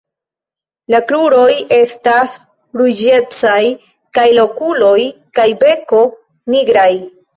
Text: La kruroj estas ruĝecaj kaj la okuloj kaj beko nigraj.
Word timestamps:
La 0.93 1.01
kruroj 1.11 1.51
estas 1.75 2.33
ruĝecaj 2.81 3.61
kaj 4.19 4.27
la 4.39 4.47
okuloj 4.47 4.97
kaj 5.41 5.47
beko 5.65 6.01
nigraj. 6.57 6.89